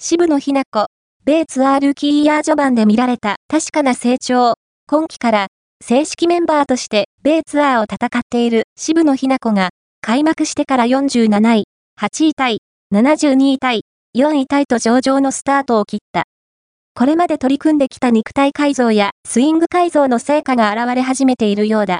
[0.00, 0.86] 渋野日向子、
[1.24, 4.54] 米ツアールーキーイヤー序盤で見られた確かな成長。
[4.86, 5.46] 今季から
[5.84, 11.64] 正式メンバーとして米ツアーを戦っている渋野日向子が開幕してから47位、
[12.00, 12.58] 8位タイ、
[12.94, 13.82] 72位タイ、
[14.16, 16.26] 4位タイと上々のスタートを切った。
[16.94, 21.96] これまで取り組んできた肉体改造やスイング改造の成果が現れ始めているようだ。